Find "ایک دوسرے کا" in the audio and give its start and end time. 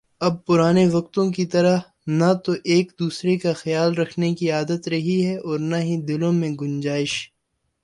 2.63-3.53